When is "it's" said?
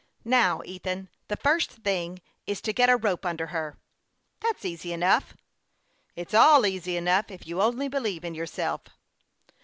6.15-6.33